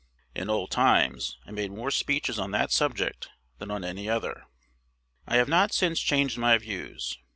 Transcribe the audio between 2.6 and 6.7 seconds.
subject than on any other. I have not since changed my